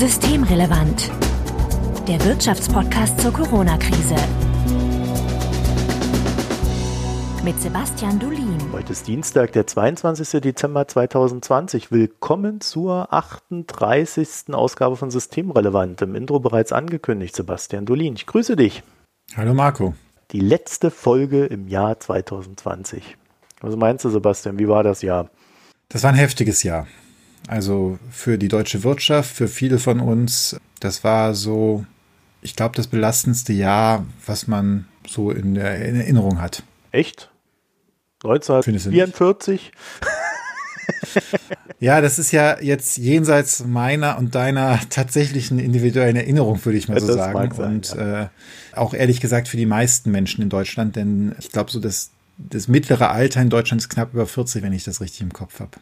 [0.00, 1.10] Systemrelevant.
[2.08, 4.14] Der Wirtschaftspodcast zur Corona-Krise.
[7.44, 8.56] Mit Sebastian Dulin.
[8.72, 10.40] Heute ist Dienstag, der 22.
[10.40, 11.92] Dezember 2020.
[11.92, 14.54] Willkommen zur 38.
[14.54, 16.00] Ausgabe von Systemrelevant.
[16.00, 18.14] Im Intro bereits angekündigt, Sebastian Dulin.
[18.14, 18.82] Ich grüße dich.
[19.36, 19.92] Hallo Marco.
[20.30, 23.18] Die letzte Folge im Jahr 2020.
[23.60, 24.58] Was meinst du, Sebastian?
[24.58, 25.28] Wie war das Jahr?
[25.90, 26.86] Das war ein heftiges Jahr.
[27.50, 31.84] Also für die deutsche Wirtschaft, für viele von uns, das war so,
[32.42, 36.62] ich glaube, das belastendste Jahr, was man so in der Erinnerung hat.
[36.92, 37.28] Echt?
[38.22, 39.72] 1944?
[41.80, 47.00] ja, das ist ja jetzt jenseits meiner und deiner tatsächlichen individuellen Erinnerung, würde ich mal
[47.00, 47.52] so das sagen.
[47.52, 48.22] Sein, und ja.
[48.22, 48.28] äh,
[48.76, 52.68] auch ehrlich gesagt für die meisten Menschen in Deutschland, denn ich glaube, so das, das
[52.68, 55.72] mittlere Alter in Deutschland ist knapp über 40, wenn ich das richtig im Kopf habe.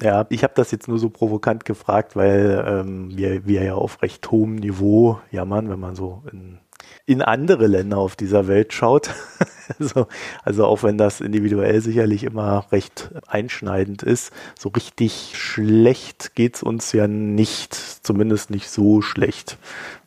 [0.00, 4.00] Ja, ich habe das jetzt nur so provokant gefragt, weil ähm, wir, wir ja auf
[4.02, 6.58] recht hohem Niveau jammern, wenn man so in,
[7.04, 9.10] in andere Länder auf dieser Welt schaut.
[9.78, 10.06] also,
[10.44, 16.92] also auch wenn das individuell sicherlich immer recht einschneidend ist, so richtig schlecht geht's uns
[16.92, 19.58] ja nicht, zumindest nicht so schlecht,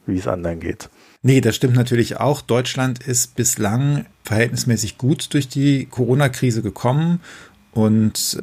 [0.05, 0.89] wie es anderen geht.
[1.23, 2.41] Nee, das stimmt natürlich auch.
[2.41, 7.19] Deutschland ist bislang verhältnismäßig gut durch die Corona-Krise gekommen
[7.73, 8.41] und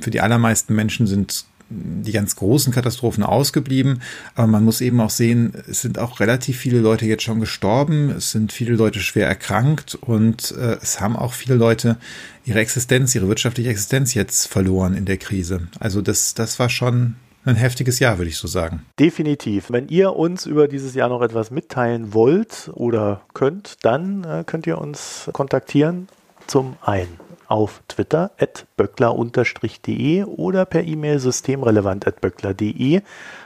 [0.00, 4.02] für die allermeisten Menschen sind die ganz großen Katastrophen ausgeblieben.
[4.34, 8.10] Aber man muss eben auch sehen, es sind auch relativ viele Leute jetzt schon gestorben.
[8.10, 11.96] Es sind viele Leute schwer erkrankt und äh, es haben auch viele Leute
[12.44, 15.68] ihre Existenz, ihre wirtschaftliche Existenz jetzt verloren in der Krise.
[15.78, 18.82] Also das, das war schon ein heftiges Jahr, würde ich so sagen.
[18.98, 19.70] Definitiv.
[19.70, 24.66] Wenn ihr uns über dieses Jahr noch etwas mitteilen wollt oder könnt, dann äh, könnt
[24.66, 26.08] ihr uns kontaktieren.
[26.46, 33.02] Zum einen auf Twitter at böckler-de oder per E-Mail systemrelevant at böckler.de.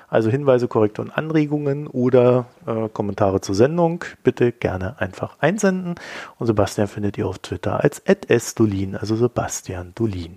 [0.09, 5.95] Also Hinweise, Korrekturen, Anregungen oder äh, Kommentare zur Sendung bitte gerne einfach einsenden.
[6.39, 10.37] Und Sebastian findet ihr auf Twitter als @sdulin, also Sebastian Dulin.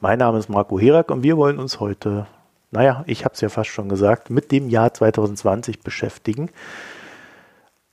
[0.00, 2.26] Mein Name ist Marco Herak und wir wollen uns heute,
[2.70, 6.50] naja, ich habe es ja fast schon gesagt, mit dem Jahr 2020 beschäftigen.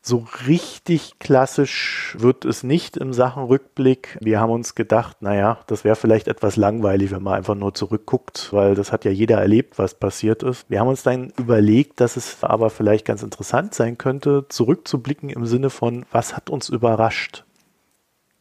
[0.03, 4.17] So richtig klassisch wird es nicht im Sachenrückblick.
[4.19, 8.51] Wir haben uns gedacht, naja, das wäre vielleicht etwas langweilig, wenn man einfach nur zurückguckt,
[8.51, 10.67] weil das hat ja jeder erlebt, was passiert ist.
[10.69, 15.45] Wir haben uns dann überlegt, dass es aber vielleicht ganz interessant sein könnte, zurückzublicken im
[15.45, 17.45] Sinne von, was hat uns überrascht?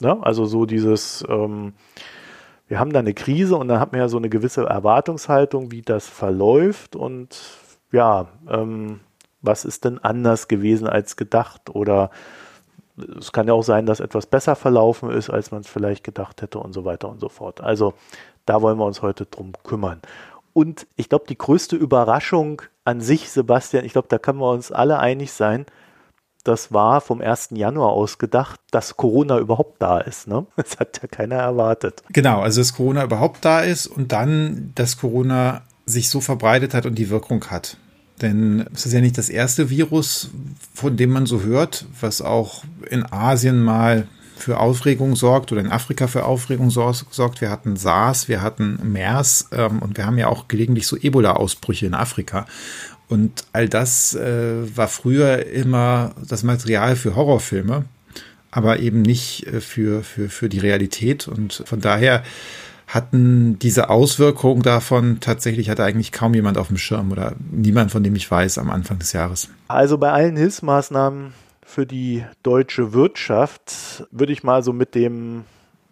[0.01, 1.75] Ja, also so dieses, ähm,
[2.69, 5.83] wir haben da eine Krise und dann hat man ja so eine gewisse Erwartungshaltung, wie
[5.83, 7.39] das verläuft und
[7.93, 9.01] ja, ähm,
[9.43, 12.11] was ist denn anders gewesen als gedacht oder
[13.19, 16.43] es kann ja auch sein, dass etwas besser verlaufen ist, als man es vielleicht gedacht
[16.43, 17.61] hätte und so weiter und so fort.
[17.61, 17.95] Also
[18.47, 20.01] da wollen wir uns heute drum kümmern.
[20.53, 24.73] Und ich glaube, die größte Überraschung an sich, Sebastian, ich glaube, da können wir uns
[24.73, 25.67] alle einig sein,
[26.45, 27.51] das war vom 1.
[27.53, 30.27] Januar aus gedacht, dass Corona überhaupt da ist.
[30.27, 30.47] Ne?
[30.57, 32.03] Das hat ja keiner erwartet.
[32.11, 36.87] Genau, also dass Corona überhaupt da ist und dann, dass Corona sich so verbreitet hat
[36.87, 37.77] und die Wirkung hat.
[38.21, 40.31] Denn es ist ja nicht das erste Virus,
[40.75, 45.71] von dem man so hört, was auch in Asien mal für Aufregung sorgt oder in
[45.71, 47.41] Afrika für Aufregung sorgt.
[47.41, 51.87] Wir hatten SARS, wir hatten MERS ähm, und wir haben ja auch gelegentlich so Ebola-Ausbrüche
[51.87, 52.47] in Afrika.
[53.09, 57.85] Und all das äh, war früher immer das Material für Horrorfilme,
[58.51, 61.29] aber eben nicht äh, für, für, für die Realität.
[61.29, 62.23] Und von daher
[62.91, 68.03] hatten diese Auswirkungen davon tatsächlich hatte eigentlich kaum jemand auf dem Schirm oder niemand, von
[68.03, 69.49] dem ich weiß, am Anfang des Jahres.
[69.69, 75.45] Also bei allen Hilfsmaßnahmen für die deutsche Wirtschaft würde ich mal so mit dem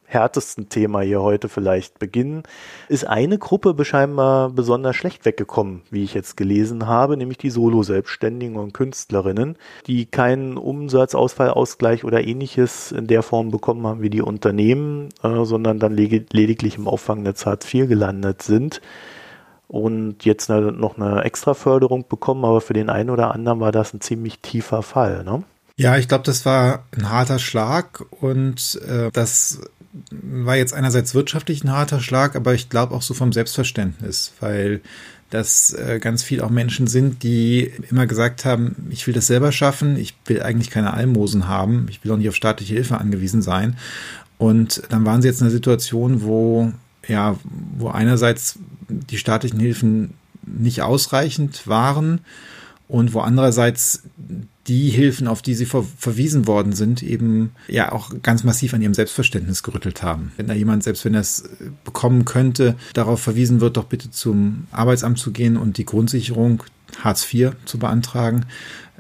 [0.09, 2.43] härtesten Thema hier heute vielleicht beginnen,
[2.89, 8.57] ist eine Gruppe scheinbar besonders schlecht weggekommen, wie ich jetzt gelesen habe, nämlich die Solo-Selbstständigen
[8.57, 15.11] und Künstlerinnen, die keinen Umsatzausfallausgleich oder ähnliches in der Form bekommen haben wie die Unternehmen,
[15.23, 18.81] äh, sondern dann lediglich im Auffangnetz Hartz IV gelandet sind
[19.69, 23.73] und jetzt eine, noch eine extra Förderung bekommen, aber für den einen oder anderen war
[23.73, 25.23] das ein ziemlich tiefer Fall.
[25.25, 25.45] Ne?
[25.77, 29.61] Ja, ich glaube, das war ein harter Schlag und äh, das
[30.11, 34.81] war jetzt einerseits wirtschaftlich ein harter Schlag, aber ich glaube auch so vom Selbstverständnis, weil
[35.31, 39.53] das äh, ganz viel auch Menschen sind, die immer gesagt haben, ich will das selber
[39.53, 43.43] schaffen, ich will eigentlich keine Almosen haben, ich will auch nicht auf staatliche Hilfe angewiesen
[43.43, 43.77] sein.
[44.39, 46.73] Und dann waren sie jetzt in einer Situation, wo
[47.09, 47.37] ja,
[47.77, 48.59] wo einerseits
[48.89, 52.21] die staatlichen Hilfen nicht ausreichend waren
[52.87, 54.05] und wo andererseits
[54.69, 58.83] die Hilfen, auf die sie ver verwiesen worden sind, eben ja auch ganz massiv an
[58.83, 60.33] ihrem Selbstverständnis gerüttelt haben.
[60.37, 61.49] Wenn da jemand, selbst wenn er es
[61.85, 66.63] bekommen könnte, darauf verwiesen wird, doch bitte zum Arbeitsamt zu gehen und die Grundsicherung
[67.03, 68.47] Hartz IV zu beantragen.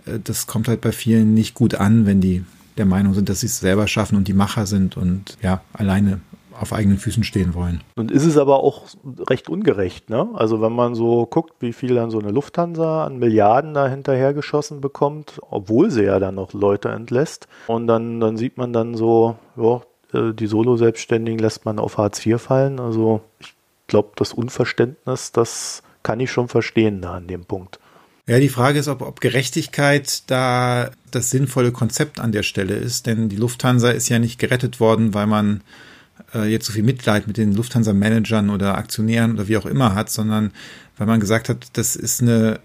[0.06, 2.44] Äh, das kommt halt bei vielen nicht gut an, wenn die
[2.78, 6.20] der Meinung sind, dass sie es selber schaffen und die Macher sind und ja, alleine
[6.60, 7.82] auf eigenen Füßen stehen wollen.
[7.96, 8.86] Und ist es aber auch
[9.28, 10.28] recht ungerecht, ne?
[10.34, 14.80] Also wenn man so guckt, wie viel dann so eine Lufthansa an Milliarden da hinterhergeschossen
[14.80, 17.48] bekommt, obwohl sie ja dann noch Leute entlässt.
[17.66, 19.82] Und dann, dann sieht man dann so, ja,
[20.12, 22.80] äh, die Solo-Selbstständigen lässt man auf Hartz IV fallen.
[22.80, 23.54] Also ich
[23.86, 27.78] glaube, das Unverständnis, das kann ich schon verstehen da an dem Punkt.
[28.26, 33.06] Ja, die Frage ist, ob, ob Gerechtigkeit da das sinnvolle Konzept an der Stelle ist,
[33.06, 35.62] denn die Lufthansa ist ja nicht gerettet worden, weil man
[36.46, 40.52] jetzt so viel Mitleid mit den Lufthansa-Managern oder Aktionären oder wie auch immer hat, sondern
[40.98, 42.60] weil man gesagt hat, das ist eine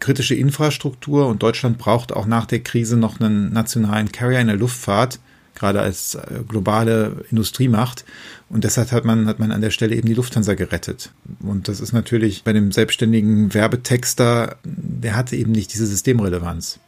[0.00, 4.56] kritische Infrastruktur und Deutschland braucht auch nach der Krise noch einen nationalen Carrier in der
[4.56, 5.18] Luftfahrt,
[5.54, 8.04] gerade als äh, globale Industriemacht.
[8.48, 11.10] Und deshalb hat man, hat man an der Stelle eben die Lufthansa gerettet.
[11.40, 16.80] Und das ist natürlich bei dem selbstständigen Werbetexter, der hatte eben nicht diese Systemrelevanz.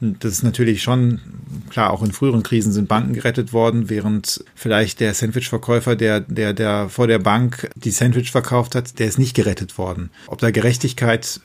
[0.00, 1.20] Das ist natürlich schon,
[1.70, 6.52] klar, auch in früheren Krisen sind Banken gerettet worden, während vielleicht der Sandwich-Verkäufer, der, der,
[6.52, 10.10] der vor der Bank die Sandwich verkauft hat, der ist nicht gerettet worden.
[10.26, 11.40] Ob da Gerechtigkeit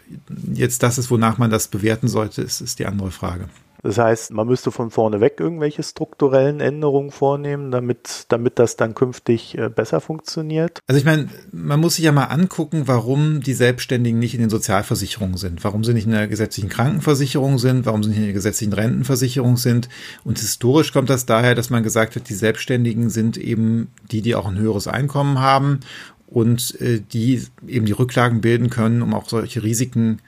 [0.53, 3.49] jetzt das ist, wonach man das bewerten sollte, ist, ist die andere Frage.
[3.83, 8.95] Das heißt, man müsste von vorne weg irgendwelche strukturellen Änderungen vornehmen, damit, damit das dann
[8.95, 10.79] künftig äh, besser funktioniert.
[10.87, 14.49] Also ich meine, man muss sich ja mal angucken, warum die Selbstständigen nicht in den
[14.49, 18.33] Sozialversicherungen sind, warum sie nicht in der gesetzlichen Krankenversicherung sind, warum sie nicht in der
[18.33, 19.89] gesetzlichen Rentenversicherung sind.
[20.23, 24.35] Und historisch kommt das daher, dass man gesagt hat, die Selbstständigen sind eben die, die
[24.35, 25.81] auch ein höheres Einkommen haben
[26.27, 30.19] und äh, die eben die Rücklagen bilden können, um auch solche Risiken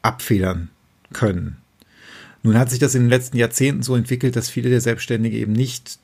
[0.00, 0.70] abfedern
[1.12, 1.59] können.
[2.42, 5.52] Nun hat sich das in den letzten Jahrzehnten so entwickelt, dass viele der Selbstständige eben
[5.52, 5.98] nicht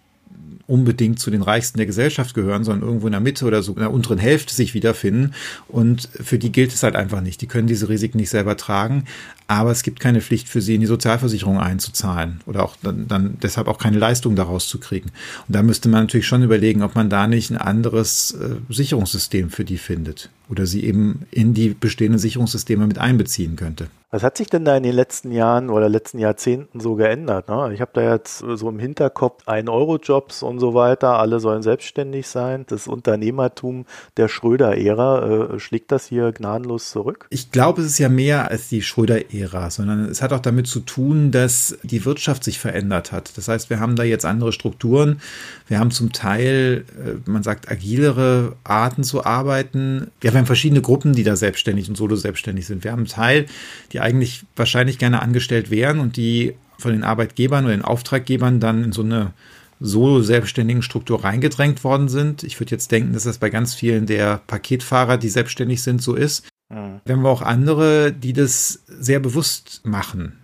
[0.66, 3.78] unbedingt zu den Reichsten der Gesellschaft gehören, sondern irgendwo in der Mitte oder so in
[3.78, 5.34] der unteren Hälfte sich wiederfinden.
[5.68, 7.40] Und für die gilt es halt einfach nicht.
[7.40, 9.04] Die können diese Risiken nicht selber tragen,
[9.48, 13.38] aber es gibt keine Pflicht für sie, in die Sozialversicherung einzuzahlen oder auch dann, dann
[13.42, 15.10] deshalb auch keine Leistung daraus zu kriegen.
[15.46, 19.50] Und da müsste man natürlich schon überlegen, ob man da nicht ein anderes äh, Sicherungssystem
[19.50, 23.88] für die findet oder sie eben in die bestehenden Sicherungssysteme mit einbeziehen könnte.
[24.10, 27.48] Was hat sich denn da in den letzten Jahren oder letzten Jahrzehnten so geändert?
[27.48, 27.72] Ne?
[27.74, 31.62] Ich habe da jetzt so im Hinterkopf ein Euro Jobs und so weiter, alle sollen
[31.62, 32.64] selbstständig sein.
[32.68, 33.84] Das Unternehmertum
[34.16, 37.26] der Schröder-Ära, äh, schlägt das hier gnadenlos zurück?
[37.30, 40.80] Ich glaube, es ist ja mehr als die Schröder-Ära, sondern es hat auch damit zu
[40.80, 43.36] tun, dass die Wirtschaft sich verändert hat.
[43.36, 45.20] Das heißt, wir haben da jetzt andere Strukturen.
[45.68, 50.10] Wir haben zum Teil, äh, man sagt, agilere Arten zu arbeiten.
[50.20, 52.84] Wir haben verschiedene Gruppen, die da selbstständig und solo selbstständig sind.
[52.84, 53.46] Wir haben einen Teil,
[53.92, 58.84] die eigentlich wahrscheinlich gerne angestellt wären und die von den Arbeitgebern oder den Auftraggebern dann
[58.84, 59.32] in so eine
[59.80, 62.42] solo-selbstständigen Struktur reingedrängt worden sind.
[62.44, 66.14] Ich würde jetzt denken, dass das bei ganz vielen der Paketfahrer, die selbstständig sind, so
[66.14, 66.46] ist.
[66.68, 67.00] Mhm.
[67.04, 70.38] Wir haben auch andere, die das sehr bewusst machen.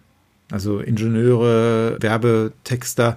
[0.50, 3.16] Also Ingenieure, Werbetexter,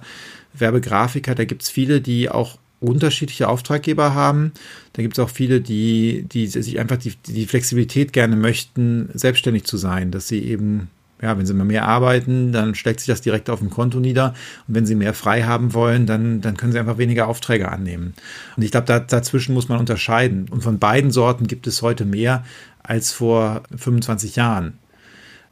[0.54, 4.52] Werbegrafiker, da gibt es viele, die auch unterschiedliche Auftraggeber haben.
[4.92, 9.64] Da gibt es auch viele, die, die sich einfach die, die Flexibilität gerne möchten, selbstständig
[9.64, 10.88] zu sein, dass sie eben,
[11.20, 14.34] ja, wenn sie mal mehr arbeiten, dann schlägt sich das direkt auf dem Konto nieder.
[14.68, 18.14] Und wenn sie mehr frei haben wollen, dann, dann können sie einfach weniger Aufträge annehmen.
[18.56, 20.46] Und ich glaube, da, dazwischen muss man unterscheiden.
[20.50, 22.44] Und von beiden Sorten gibt es heute mehr
[22.86, 24.78] als vor 25 Jahren.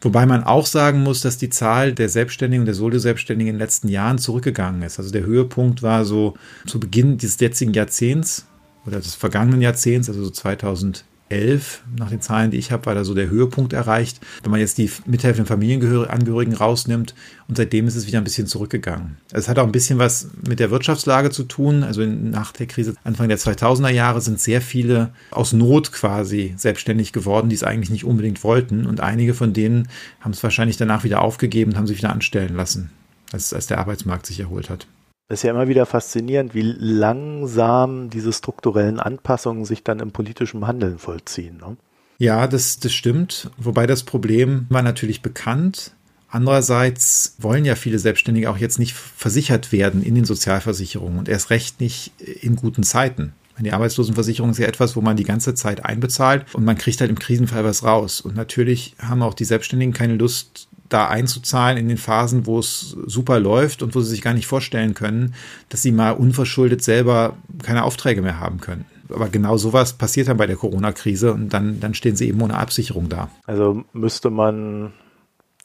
[0.01, 3.89] Wobei man auch sagen muss, dass die Zahl der Selbstständigen der Solo-Selbstständigen in den letzten
[3.89, 4.99] Jahren zurückgegangen ist.
[4.99, 6.35] Also der Höhepunkt war so
[6.67, 8.47] zu Beginn des jetzigen Jahrzehnts
[8.87, 12.95] oder des vergangenen Jahrzehnts, also so 2000 2011, nach den Zahlen, die ich habe, war
[12.95, 14.21] da so der Höhepunkt erreicht.
[14.43, 17.15] Wenn man jetzt die mithelfenden Familienangehörigen rausnimmt
[17.49, 19.17] und seitdem ist es wieder ein bisschen zurückgegangen.
[19.33, 21.83] Es hat auch ein bisschen was mit der Wirtschaftslage zu tun.
[21.83, 27.13] Also nach der Krise Anfang der 2000er Jahre sind sehr viele aus Not quasi selbstständig
[27.13, 28.87] geworden, die es eigentlich nicht unbedingt wollten.
[28.87, 29.89] Und einige von denen
[30.21, 32.91] haben es wahrscheinlich danach wieder aufgegeben und haben sich wieder anstellen lassen,
[33.33, 34.87] als, als der Arbeitsmarkt sich erholt hat.
[35.29, 40.67] Es ist ja immer wieder faszinierend, wie langsam diese strukturellen Anpassungen sich dann im politischen
[40.67, 41.57] Handeln vollziehen.
[41.57, 41.77] Ne?
[42.19, 43.51] Ja, das, das stimmt.
[43.57, 45.93] Wobei das Problem war natürlich bekannt.
[46.29, 51.51] Andererseits wollen ja viele Selbstständige auch jetzt nicht versichert werden in den Sozialversicherungen und erst
[51.51, 53.33] recht nicht in guten Zeiten.
[53.59, 57.11] Die Arbeitslosenversicherung ist ja etwas, wo man die ganze Zeit einbezahlt und man kriegt halt
[57.11, 58.21] im Krisenfall was raus.
[58.21, 62.97] Und natürlich haben auch die Selbstständigen keine Lust, da einzuzahlen in den Phasen, wo es
[63.07, 65.35] super läuft und wo sie sich gar nicht vorstellen können,
[65.69, 68.85] dass sie mal unverschuldet selber keine Aufträge mehr haben können.
[69.13, 72.57] Aber genau sowas passiert dann bei der Corona-Krise und dann, dann stehen sie eben ohne
[72.57, 73.29] Absicherung da.
[73.47, 74.93] Also müsste man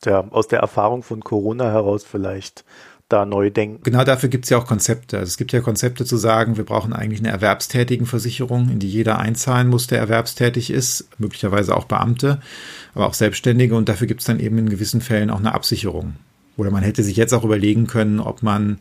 [0.05, 2.65] ja aus der Erfahrung von Corona heraus vielleicht
[3.09, 3.83] da neu denken.
[3.83, 5.17] Genau dafür gibt es ja auch Konzepte.
[5.17, 9.19] Also es gibt ja Konzepte zu sagen, wir brauchen eigentlich eine Erwerbstätigenversicherung, in die jeder
[9.19, 12.39] einzahlen muss, der erwerbstätig ist, möglicherweise auch Beamte,
[12.93, 13.75] aber auch Selbstständige.
[13.75, 16.13] Und dafür gibt es dann eben in gewissen Fällen auch eine Absicherung.
[16.55, 18.77] Oder man hätte sich jetzt auch überlegen können, ob man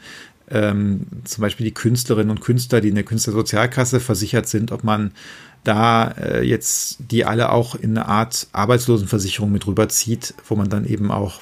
[0.50, 5.12] ähm, zum Beispiel die Künstlerinnen und Künstler, die in der Künstlersozialkasse versichert sind, ob man
[5.64, 10.87] da äh, jetzt die alle auch in eine Art Arbeitslosenversicherung mit rüberzieht, wo man dann
[10.87, 11.40] eben auch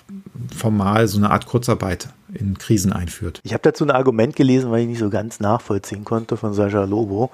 [0.57, 3.40] formal so eine Art Kurzarbeit in Krisen einführt.
[3.43, 6.85] Ich habe dazu ein Argument gelesen, weil ich nicht so ganz nachvollziehen konnte von Sascha
[6.85, 7.31] Lobo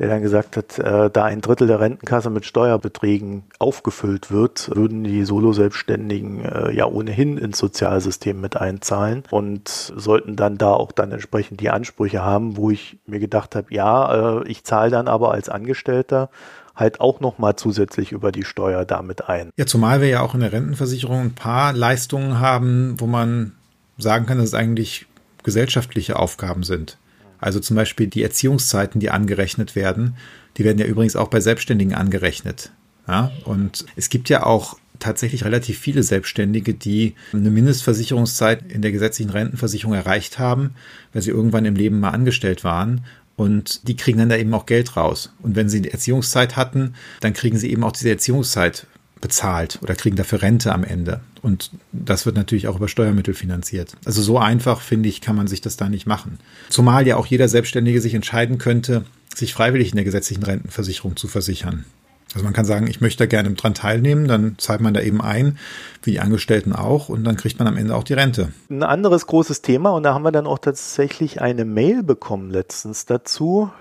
[0.00, 5.04] der dann gesagt hat, äh, da ein Drittel der Rentenkasse mit Steuerbeträgen aufgefüllt wird, würden
[5.04, 11.12] die Solo-Selbstständigen äh, ja ohnehin ins Sozialsystem mit einzahlen und sollten dann da auch dann
[11.12, 15.32] entsprechend die Ansprüche haben, wo ich mir gedacht habe, ja, äh, ich zahle dann aber
[15.32, 16.30] als Angestellter
[16.74, 19.50] halt auch nochmal zusätzlich über die Steuer damit ein.
[19.58, 23.52] Ja, zumal wir ja auch in der Rentenversicherung ein paar Leistungen haben, wo man
[24.00, 25.06] sagen kann, dass es eigentlich
[25.42, 26.98] gesellschaftliche Aufgaben sind.
[27.38, 30.16] Also zum Beispiel die Erziehungszeiten, die angerechnet werden,
[30.56, 32.72] die werden ja übrigens auch bei Selbstständigen angerechnet.
[33.08, 38.92] Ja, und es gibt ja auch tatsächlich relativ viele Selbstständige, die eine Mindestversicherungszeit in der
[38.92, 40.74] gesetzlichen Rentenversicherung erreicht haben,
[41.12, 43.04] weil sie irgendwann im Leben mal angestellt waren.
[43.36, 45.32] Und die kriegen dann da eben auch Geld raus.
[45.40, 48.86] Und wenn sie eine Erziehungszeit hatten, dann kriegen sie eben auch diese Erziehungszeit
[49.20, 51.20] bezahlt oder kriegen dafür Rente am Ende.
[51.42, 53.96] Und das wird natürlich auch über Steuermittel finanziert.
[54.04, 56.38] Also so einfach, finde ich, kann man sich das da nicht machen.
[56.68, 61.28] Zumal ja auch jeder Selbstständige sich entscheiden könnte, sich freiwillig in der gesetzlichen Rentenversicherung zu
[61.28, 61.84] versichern.
[62.32, 65.20] Also man kann sagen, ich möchte da gerne dran teilnehmen, dann zahlt man da eben
[65.20, 65.58] ein,
[66.04, 68.52] wie die Angestellten auch, und dann kriegt man am Ende auch die Rente.
[68.68, 73.04] Ein anderes großes Thema, und da haben wir dann auch tatsächlich eine Mail bekommen letztens
[73.04, 73.72] dazu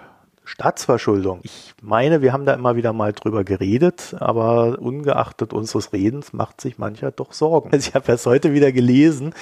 [0.49, 1.41] Staatsverschuldung.
[1.43, 6.59] Ich meine, wir haben da immer wieder mal drüber geredet, aber ungeachtet unseres Redens macht
[6.59, 7.69] sich mancher doch Sorgen.
[7.71, 9.33] Also ich habe erst heute wieder gelesen,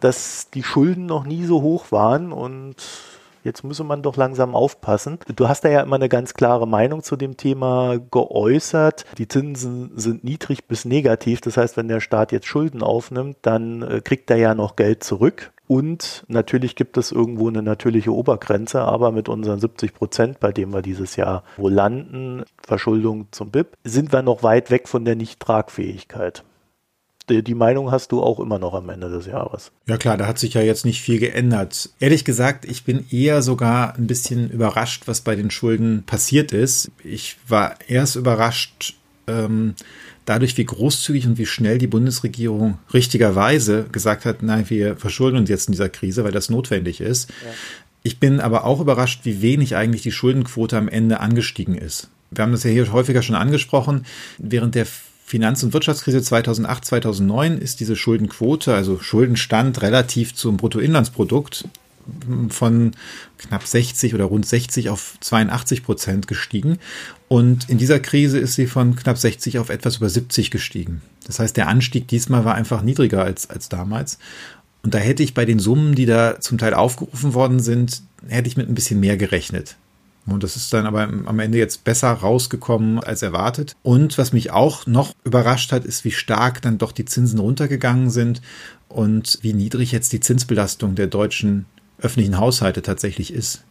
[0.00, 2.74] dass die Schulden noch nie so hoch waren und
[3.44, 5.18] jetzt müsse man doch langsam aufpassen.
[5.34, 9.06] Du hast da ja immer eine ganz klare Meinung zu dem Thema geäußert.
[9.16, 11.40] Die Zinsen sind niedrig bis negativ.
[11.40, 15.04] Das heißt, wenn der Staat jetzt Schulden aufnimmt, dann äh, kriegt er ja noch Geld
[15.04, 15.52] zurück.
[15.68, 20.72] Und natürlich gibt es irgendwo eine natürliche Obergrenze, aber mit unseren 70 Prozent, bei dem
[20.72, 25.14] wir dieses Jahr wo landen, Verschuldung zum BIP, sind wir noch weit weg von der
[25.14, 26.42] Nichttragfähigkeit.
[27.28, 29.70] Die, Meinung hast du auch immer noch am Ende des Jahres.
[29.86, 31.90] Ja klar, da hat sich ja jetzt nicht viel geändert.
[32.00, 36.90] Ehrlich gesagt, ich bin eher sogar ein bisschen überrascht, was bei den Schulden passiert ist.
[37.04, 38.96] Ich war erst überrascht,
[39.26, 39.74] ähm,
[40.28, 45.48] dadurch, wie großzügig und wie schnell die Bundesregierung richtigerweise gesagt hat, nein, wir verschulden uns
[45.48, 47.30] jetzt in dieser Krise, weil das notwendig ist.
[47.30, 47.50] Ja.
[48.02, 52.08] Ich bin aber auch überrascht, wie wenig eigentlich die Schuldenquote am Ende angestiegen ist.
[52.30, 54.04] Wir haben das ja hier häufiger schon angesprochen.
[54.36, 54.86] Während der
[55.24, 61.68] Finanz- und Wirtschaftskrise 2008, 2009 ist diese Schuldenquote, also Schuldenstand relativ zum Bruttoinlandsprodukt
[62.48, 62.92] von
[63.38, 66.78] knapp 60 oder rund 60 auf 82 Prozent gestiegen.
[67.28, 71.02] Und in dieser Krise ist sie von knapp 60 auf etwas über 70 gestiegen.
[71.26, 74.18] Das heißt, der Anstieg diesmal war einfach niedriger als, als damals.
[74.82, 78.48] Und da hätte ich bei den Summen, die da zum Teil aufgerufen worden sind, hätte
[78.48, 79.76] ich mit ein bisschen mehr gerechnet.
[80.26, 83.76] Und das ist dann aber am Ende jetzt besser rausgekommen als erwartet.
[83.82, 88.10] Und was mich auch noch überrascht hat, ist, wie stark dann doch die Zinsen runtergegangen
[88.10, 88.42] sind
[88.88, 91.66] und wie niedrig jetzt die Zinsbelastung der deutschen
[92.00, 93.64] öffentlichen Haushalte tatsächlich ist.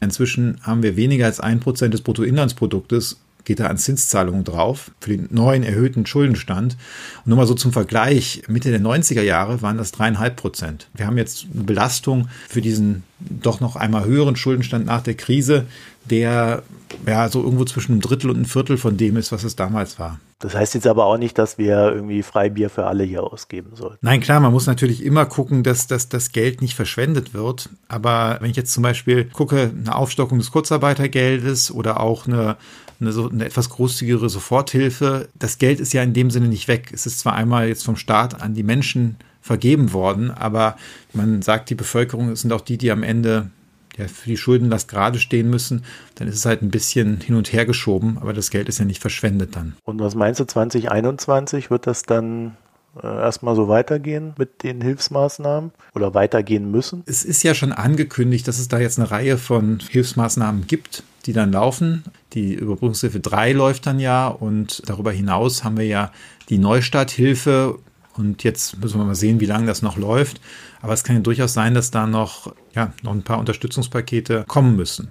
[0.00, 5.10] Inzwischen haben wir weniger als ein Prozent des Bruttoinlandsproduktes geht da an Zinszahlungen drauf für
[5.16, 6.76] den neuen erhöhten Schuldenstand.
[7.18, 10.88] Und nur mal so zum Vergleich, Mitte der 90er Jahre waren das dreieinhalb Prozent.
[10.94, 15.66] Wir haben jetzt eine Belastung für diesen doch noch einmal höheren Schuldenstand nach der Krise,
[16.10, 16.62] der
[17.06, 19.98] ja so irgendwo zwischen einem Drittel und einem Viertel von dem ist, was es damals
[19.98, 20.18] war.
[20.40, 23.98] Das heißt jetzt aber auch nicht, dass wir irgendwie Freibier für alle hier ausgeben sollten.
[24.02, 27.70] Nein, klar, man muss natürlich immer gucken, dass, dass das Geld nicht verschwendet wird.
[27.88, 32.56] Aber wenn ich jetzt zum Beispiel gucke, eine Aufstockung des Kurzarbeitergeldes oder auch eine,
[33.00, 36.90] eine, so, eine etwas großzügigere Soforthilfe, das Geld ist ja in dem Sinne nicht weg.
[36.92, 40.76] Es ist zwar einmal jetzt vom Staat an die Menschen vergeben worden, aber
[41.12, 43.50] man sagt, die Bevölkerung sind auch die, die am Ende
[43.96, 45.84] ja, für die Schuldenlast gerade stehen müssen,
[46.16, 48.84] dann ist es halt ein bisschen hin und her geschoben, aber das Geld ist ja
[48.84, 49.76] nicht verschwendet dann.
[49.84, 52.56] Und was meinst du, 2021 wird das dann
[53.02, 57.02] äh, erstmal so weitergehen mit den Hilfsmaßnahmen oder weitergehen müssen?
[57.06, 61.32] Es ist ja schon angekündigt, dass es da jetzt eine Reihe von Hilfsmaßnahmen gibt, die
[61.32, 62.04] dann laufen.
[62.34, 66.12] Die Überbrückungshilfe 3 läuft dann ja und darüber hinaus haben wir ja
[66.48, 67.78] die Neustarthilfe
[68.16, 70.40] und jetzt müssen wir mal sehen, wie lange das noch läuft.
[70.80, 74.76] Aber es kann ja durchaus sein, dass da noch, ja, noch ein paar Unterstützungspakete kommen
[74.76, 75.10] müssen.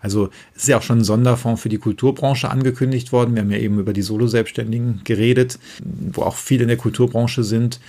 [0.00, 3.34] Also ist ja auch schon ein Sonderfonds für die Kulturbranche angekündigt worden.
[3.34, 7.80] Wir haben ja eben über die Solo-Selbstständigen geredet, wo auch viele in der Kulturbranche sind.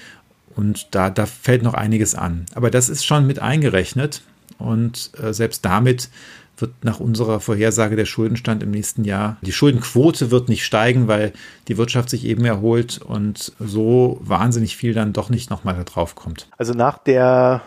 [0.56, 2.48] Und da, da fällt noch einiges an.
[2.56, 4.24] Aber das ist schon mit eingerechnet.
[4.58, 6.10] Und äh, selbst damit
[6.58, 11.34] wird nach unserer Vorhersage der Schuldenstand im nächsten Jahr, die Schuldenquote wird nicht steigen, weil
[11.68, 16.16] die Wirtschaft sich eben erholt und so wahnsinnig viel dann doch nicht nochmal da drauf
[16.16, 16.48] kommt.
[16.58, 17.62] Also nach der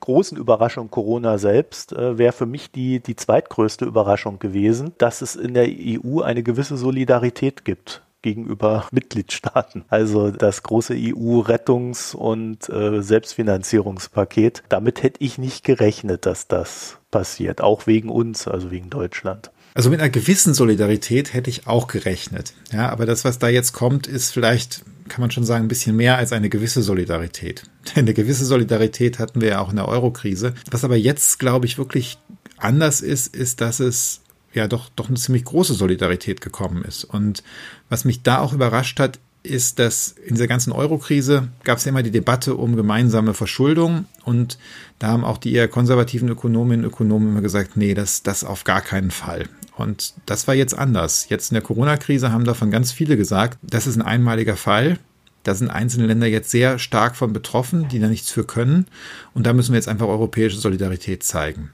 [0.00, 5.36] großen Überraschung Corona selbst äh, wäre für mich die, die zweitgrößte Überraschung gewesen, dass es
[5.36, 9.84] in der EU eine gewisse Solidarität gibt gegenüber Mitgliedstaaten.
[9.88, 14.64] Also das große EU-Rettungs- und äh, Selbstfinanzierungspaket.
[14.68, 19.52] Damit hätte ich nicht gerechnet, dass das passiert, auch wegen uns, also wegen Deutschland.
[19.74, 22.54] Also mit einer gewissen Solidarität hätte ich auch gerechnet.
[22.72, 25.94] Ja, aber das, was da jetzt kommt, ist vielleicht, kann man schon sagen, ein bisschen
[25.94, 27.62] mehr als eine gewisse Solidarität.
[27.94, 30.54] Denn eine gewisse Solidarität hatten wir ja auch in der Eurokrise.
[30.70, 32.18] Was aber jetzt, glaube ich, wirklich
[32.56, 34.22] anders ist, ist, dass es
[34.56, 37.04] ja doch, doch eine ziemlich große Solidarität gekommen ist.
[37.04, 37.42] Und
[37.88, 41.90] was mich da auch überrascht hat, ist, dass in dieser ganzen Euro-Krise gab es ja
[41.90, 44.58] immer die Debatte um gemeinsame Verschuldung und
[44.98, 48.64] da haben auch die eher konservativen Ökonominnen und Ökonomen immer gesagt, nee, das, das auf
[48.64, 49.48] gar keinen Fall.
[49.76, 51.28] Und das war jetzt anders.
[51.28, 54.98] Jetzt in der Corona-Krise haben davon ganz viele gesagt, das ist ein einmaliger Fall.
[55.46, 58.86] Da sind einzelne Länder jetzt sehr stark von betroffen, die da nichts für können.
[59.32, 61.70] Und da müssen wir jetzt einfach europäische Solidarität zeigen.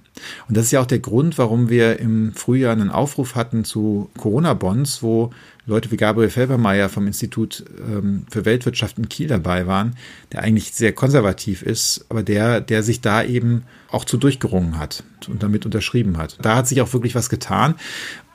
[0.46, 4.10] Und das ist ja auch der Grund, warum wir im Frühjahr einen Aufruf hatten zu
[4.18, 5.30] Corona-Bonds, wo
[5.64, 9.96] Leute wie Gabriel Felbermeier vom Institut ähm, für Weltwirtschaft in Kiel dabei waren,
[10.32, 15.02] der eigentlich sehr konservativ ist, aber der, der sich da eben auch zu durchgerungen hat
[15.28, 16.36] und damit unterschrieben hat.
[16.42, 17.76] Da hat sich auch wirklich was getan.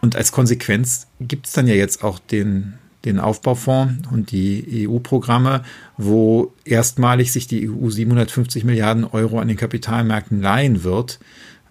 [0.01, 2.73] Und als Konsequenz gibt es dann ja jetzt auch den,
[3.07, 5.63] den Aufbaufonds und die EU-Programme,
[5.97, 11.19] wo erstmalig sich die EU 750 Milliarden Euro an den Kapitalmärkten leihen wird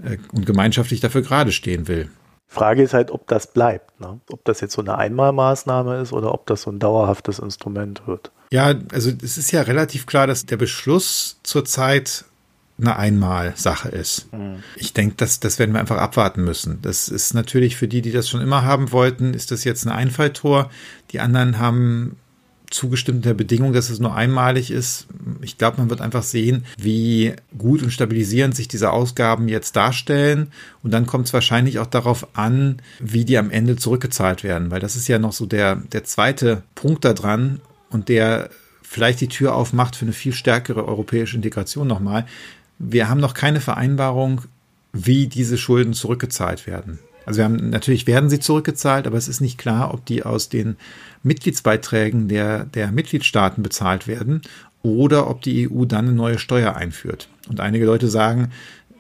[0.03, 2.11] äh, und gemeinschaftlich dafür gerade stehen will.
[2.49, 4.01] Frage ist halt, ob das bleibt.
[4.01, 4.21] Ne?
[4.31, 8.31] Ob das jetzt so eine Einmalmaßnahme ist oder ob das so ein dauerhaftes Instrument wird.
[8.53, 12.25] Ja, also es ist ja relativ klar, dass der Beschluss zurzeit
[12.79, 14.33] eine Einmalsache ist.
[14.33, 14.63] Mhm.
[14.77, 16.81] Ich denke, das, das werden wir einfach abwarten müssen.
[16.83, 19.93] Das ist natürlich für die, die das schon immer haben wollten, ist das jetzt ein
[19.93, 20.71] Einfalltor.
[21.13, 22.17] Die anderen haben
[22.71, 25.07] zugestimmt der Bedingung, dass es nur einmalig ist.
[25.41, 30.53] Ich glaube, man wird einfach sehen, wie gut und stabilisierend sich diese Ausgaben jetzt darstellen.
[30.83, 34.81] Und dann kommt es wahrscheinlich auch darauf an, wie die am Ende zurückgezahlt werden, weil
[34.81, 38.51] das ist ja noch so der, der zweite Punkt da dran und der
[38.83, 42.27] vielleicht die Tür aufmacht für eine viel stärkere europäische Integration nochmal.
[42.79, 44.43] Wir haben noch keine Vereinbarung,
[44.93, 46.99] wie diese Schulden zurückgezahlt werden.
[47.25, 50.49] Also wir haben natürlich werden sie zurückgezahlt, aber es ist nicht klar, ob die aus
[50.49, 50.77] den
[51.25, 54.43] Mitgliedsbeiträgen der, der Mitgliedstaaten bezahlt werden
[54.83, 57.29] oder ob die EU dann eine neue Steuer einführt.
[57.49, 58.53] Und einige Leute sagen,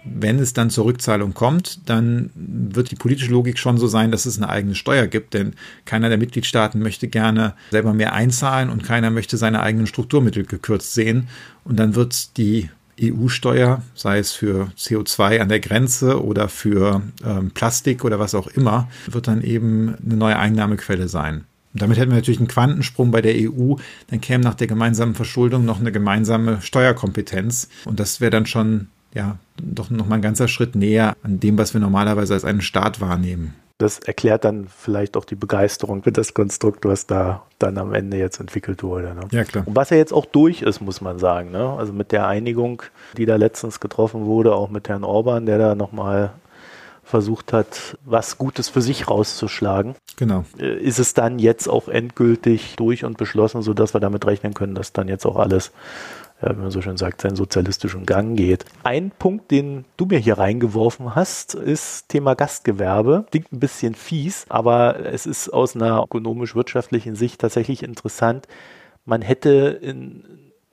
[0.04, 4.26] wenn es dann zur Rückzahlung kommt, dann wird die politische Logik schon so sein, dass
[4.26, 8.84] es eine eigene Steuer gibt, denn keiner der Mitgliedstaaten möchte gerne selber mehr einzahlen und
[8.84, 11.28] keiner möchte seine eigenen Strukturmittel gekürzt sehen.
[11.64, 17.50] Und dann wird die EU-Steuer, sei es für CO2 an der Grenze oder für ähm,
[17.50, 21.44] Plastik oder was auch immer, wird dann eben eine neue Einnahmequelle sein.
[21.74, 23.74] Und damit hätten wir natürlich einen Quantensprung bei der EU.
[24.09, 27.68] Dann käme nach der gemeinsamen Verschuldung noch eine gemeinsame Steuerkompetenz.
[27.85, 31.74] Und das wäre dann schon, ja, doch nochmal ein ganzer Schritt näher an dem, was
[31.74, 33.54] wir normalerweise als einen Staat wahrnehmen.
[33.78, 38.16] Das erklärt dann vielleicht auch die Begeisterung für das Konstrukt, was da dann am Ende
[38.16, 39.14] jetzt entwickelt wurde.
[39.14, 39.20] Ne?
[39.32, 39.64] Ja, klar.
[39.66, 41.50] Und was ja jetzt auch durch ist, muss man sagen.
[41.50, 41.74] Ne?
[41.78, 42.82] Also mit der Einigung,
[43.16, 46.32] die da letztens getroffen wurde, auch mit Herrn Orban, der da nochmal
[47.06, 49.94] versucht hat, was Gutes für sich rauszuschlagen.
[50.16, 50.44] Genau.
[50.58, 54.74] Äh, ist es dann jetzt auch endgültig durch und beschlossen, sodass wir damit rechnen können,
[54.74, 55.70] dass dann jetzt auch alles
[56.40, 58.64] wie man so schön sagt, seinen sozialistischen Gang geht.
[58.83, 63.27] Ein Punkt, den du mir hier reingeworfen hast, ist Thema Gastgewerbe.
[63.31, 68.46] Klingt ein bisschen fies, aber es ist aus einer ökonomisch-wirtschaftlichen Sicht tatsächlich interessant.
[69.05, 70.25] Man hätte in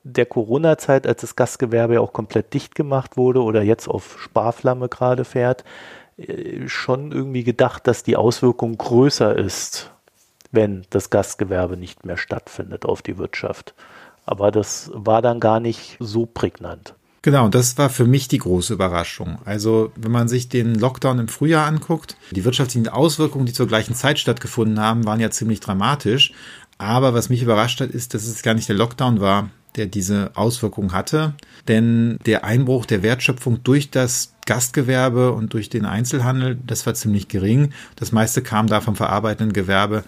[0.04, 4.89] der Corona-Zeit, als das Gastgewerbe ja auch komplett dicht gemacht wurde oder jetzt auf Sparflamme
[4.89, 5.63] gerade fährt,
[6.17, 9.91] äh, schon irgendwie gedacht, dass die Auswirkung größer ist,
[10.52, 13.73] wenn das Gastgewerbe nicht mehr stattfindet auf die Wirtschaft.
[14.25, 16.95] Aber das war dann gar nicht so prägnant.
[17.23, 19.38] Genau, das war für mich die große Überraschung.
[19.45, 23.95] Also, wenn man sich den Lockdown im Frühjahr anguckt, die wirtschaftlichen Auswirkungen, die zur gleichen
[23.95, 26.33] Zeit stattgefunden haben, waren ja ziemlich dramatisch.
[26.77, 30.31] Aber was mich überrascht hat, ist, dass es gar nicht der Lockdown war, der diese
[30.36, 31.33] Auswirkungen hatte.
[31.67, 37.27] Denn der Einbruch der Wertschöpfung durch das Gastgewerbe und durch den Einzelhandel, das war ziemlich
[37.27, 37.71] gering.
[37.95, 40.03] Das meiste kam da vom verarbeitenden Gewerbe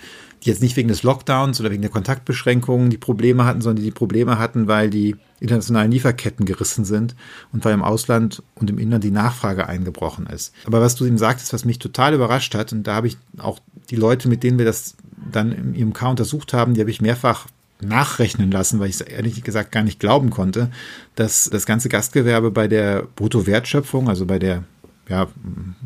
[0.46, 3.90] die jetzt nicht wegen des Lockdowns oder wegen der Kontaktbeschränkungen die Probleme hatten, sondern die,
[3.90, 7.16] die Probleme hatten, weil die internationalen Lieferketten gerissen sind
[7.52, 10.54] und weil im Ausland und im Inland die Nachfrage eingebrochen ist.
[10.66, 13.60] Aber was du ihm sagtest, was mich total überrascht hat, und da habe ich auch
[13.90, 14.96] die Leute, mit denen wir das
[15.32, 17.48] dann im IMK untersucht haben, die habe ich mehrfach
[17.88, 20.70] nachrechnen lassen, weil ich es ehrlich gesagt gar nicht glauben konnte,
[21.16, 24.64] dass das ganze Gastgewerbe bei der Bruttowertschöpfung, also bei der,
[25.08, 25.28] ja,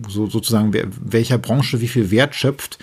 [0.07, 2.79] so, sozusagen, welcher Branche wie viel Wert schöpft,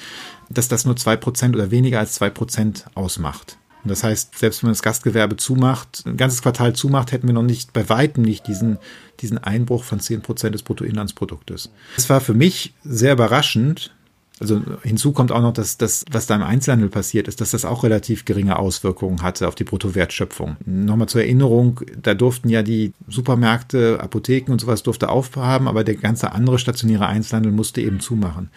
[0.48, 3.58] dass das nur zwei Prozent oder weniger als zwei Prozent ausmacht.
[3.86, 7.34] Und das heißt, selbst wenn man das Gastgewerbe zumacht, ein ganzes Quartal zumacht, hätten wir
[7.34, 8.78] noch nicht, bei weitem nicht diesen,
[9.20, 11.70] diesen Einbruch von zehn Prozent des Bruttoinlandsproduktes.
[11.94, 13.94] Das war für mich sehr überraschend,
[14.38, 17.64] also hinzu kommt auch noch, dass das, was da im Einzelhandel passiert ist, dass das
[17.64, 20.56] auch relativ geringe Auswirkungen hatte auf die Bruttowertschöpfung.
[20.66, 25.94] Nochmal zur Erinnerung, da durften ja die Supermärkte, Apotheken und sowas durfte aufhaben, aber der
[25.94, 28.50] ganze andere stationäre Einzelhandel musste eben zumachen.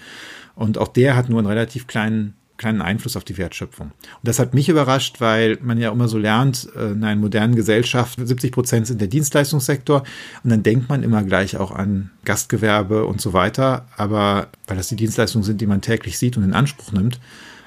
[0.56, 3.88] Und auch der hat nur einen relativ kleinen kleinen Einfluss auf die Wertschöpfung.
[3.88, 7.56] Und das hat mich überrascht, weil man ja immer so lernt, äh, in einer modernen
[7.56, 10.04] Gesellschaft, 70 Prozent sind der Dienstleistungssektor
[10.44, 14.90] und dann denkt man immer gleich auch an Gastgewerbe und so weiter, aber weil das
[14.90, 17.20] die Dienstleistungen sind, die man täglich sieht und in Anspruch nimmt.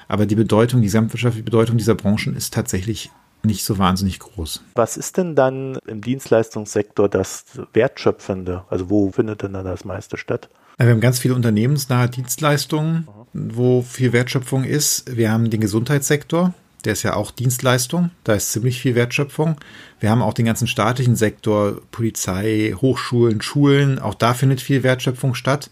[0.07, 3.11] Aber die Bedeutung, die gesamtwirtschaftliche Bedeutung dieser Branchen ist tatsächlich
[3.45, 4.63] nicht so wahnsinnig groß.
[4.75, 8.63] Was ist denn dann im Dienstleistungssektor das Wertschöpfende?
[8.69, 10.49] Also wo findet denn dann das meiste statt?
[10.77, 15.15] Wir haben ganz viele unternehmensnahe Dienstleistungen, wo viel Wertschöpfung ist.
[15.15, 16.53] Wir haben den Gesundheitssektor,
[16.85, 19.57] der ist ja auch Dienstleistung, da ist ziemlich viel Wertschöpfung.
[19.99, 25.33] Wir haben auch den ganzen staatlichen Sektor, Polizei, Hochschulen, Schulen, auch da findet viel Wertschöpfung
[25.33, 25.69] statt.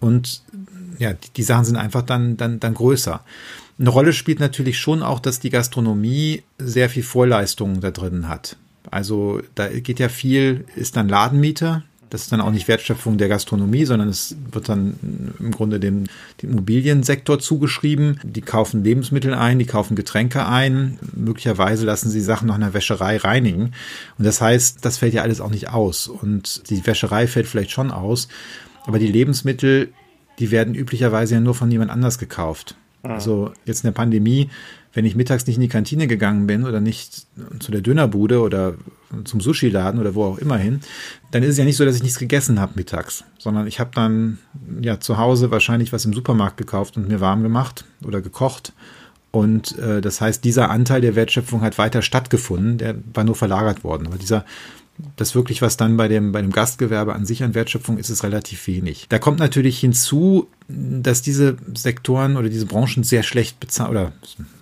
[0.00, 0.42] Und
[0.98, 3.22] ja, die, die Sachen sind einfach dann, dann, dann größer.
[3.78, 8.56] Eine Rolle spielt natürlich schon auch, dass die Gastronomie sehr viel Vorleistungen da drin hat.
[8.90, 13.28] Also da geht ja viel, ist dann Ladenmiete, das ist dann auch nicht Wertschöpfung der
[13.28, 16.04] Gastronomie, sondern es wird dann im Grunde dem,
[16.42, 18.20] dem Immobiliensektor zugeschrieben.
[18.22, 20.98] Die kaufen Lebensmittel ein, die kaufen Getränke ein.
[21.14, 23.72] Möglicherweise lassen sie Sachen noch in der Wäscherei reinigen.
[24.18, 26.08] Und das heißt, das fällt ja alles auch nicht aus.
[26.08, 28.28] Und die Wäscherei fällt vielleicht schon aus.
[28.84, 29.92] Aber die Lebensmittel,
[30.38, 32.74] die werden üblicherweise ja nur von jemand anders gekauft.
[33.02, 34.50] Also jetzt in der Pandemie
[34.92, 37.26] wenn ich mittags nicht in die Kantine gegangen bin oder nicht
[37.60, 38.74] zu der Dönerbude oder
[39.24, 40.80] zum Sushi-Laden oder wo auch immer hin,
[41.30, 43.90] dann ist es ja nicht so, dass ich nichts gegessen habe mittags, sondern ich habe
[43.94, 44.38] dann
[44.80, 48.72] ja zu Hause wahrscheinlich was im Supermarkt gekauft und mir warm gemacht oder gekocht.
[49.32, 53.84] Und äh, das heißt, dieser Anteil der Wertschöpfung hat weiter stattgefunden, der war nur verlagert
[53.84, 54.06] worden.
[54.08, 54.44] Aber dieser
[55.16, 58.22] das wirklich, was dann bei dem, bei dem Gastgewerbe an sich an Wertschöpfung ist, ist
[58.22, 59.06] relativ wenig.
[59.08, 64.12] Da kommt natürlich hinzu, dass diese Sektoren oder diese Branchen sehr schlecht bezahlen oder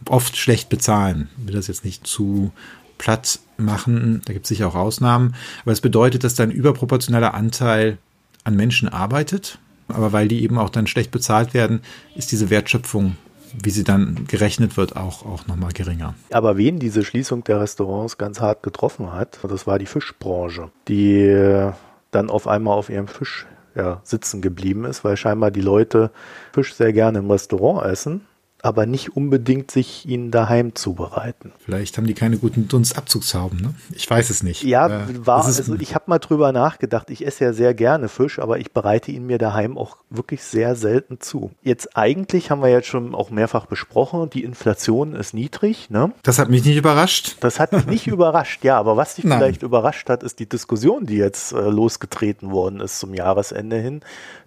[0.07, 1.29] oft schlecht bezahlen.
[1.39, 2.53] Ich will das jetzt nicht zu
[2.99, 7.35] platt machen, da gibt es sicher auch Ausnahmen, aber es bedeutet, dass da ein überproportionaler
[7.35, 7.99] Anteil
[8.45, 11.81] an Menschen arbeitet, aber weil die eben auch dann schlecht bezahlt werden,
[12.15, 13.17] ist diese Wertschöpfung
[13.63, 16.15] wie sie dann gerechnet wird, auch, auch nochmal geringer.
[16.31, 21.21] Aber wen diese Schließung der Restaurants ganz hart getroffen hat, das war die Fischbranche, die
[21.21, 21.73] äh,
[22.11, 26.11] dann auf einmal auf ihrem Fisch ja, sitzen geblieben ist, weil scheinbar die Leute
[26.53, 28.23] Fisch sehr gerne im Restaurant essen
[28.63, 31.53] aber nicht unbedingt sich ihn daheim zubereiten.
[31.65, 33.75] Vielleicht haben die keine guten Dunstabzugshauben, ne?
[33.93, 34.65] Ich weiß es nicht.
[34.65, 37.11] Ja, äh, war, also ich habe mal drüber nachgedacht.
[37.11, 40.75] Ich esse ja sehr gerne Fisch, aber ich bereite ihn mir daheim auch wirklich sehr
[40.75, 41.53] selten zu.
[41.63, 46.13] Jetzt eigentlich haben wir jetzt schon auch mehrfach besprochen, die Inflation ist niedrig, ne?
[46.23, 47.37] Das hat mich nicht überrascht.
[47.41, 49.39] Das hat mich nicht überrascht, ja, aber was dich Nein.
[49.39, 54.01] vielleicht überrascht hat, ist die Diskussion, die jetzt äh, losgetreten worden ist zum Jahresende hin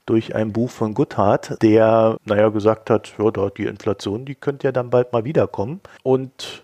[0.05, 4.71] durch ein Buch von Guthardt, der, naja, gesagt hat, ja, die Inflation, die könnte ja
[4.71, 5.81] dann bald mal wiederkommen.
[6.03, 6.63] Und